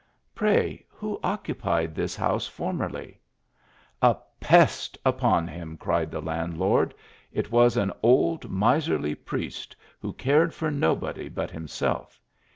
[0.33, 3.19] Pray who occupied this house formerly?""
[4.11, 6.95] A pest upon him!" cried the landlord."
[7.31, 11.99] It was an old miserly priest, who cared for nobody but him 82 THE ALHAMBRA.
[12.01, 12.21] self.